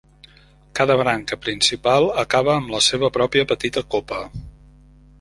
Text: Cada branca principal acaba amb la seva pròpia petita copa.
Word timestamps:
Cada 0.79 0.95
branca 1.01 1.37
principal 1.43 2.09
acaba 2.23 2.57
amb 2.57 2.75
la 2.77 2.83
seva 2.89 3.13
pròpia 3.19 3.49
petita 3.55 3.89
copa. 3.97 4.27